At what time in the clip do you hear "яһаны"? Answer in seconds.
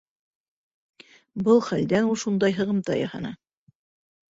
3.03-3.35